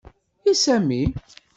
I 0.49 0.53
Sami? 0.61 1.13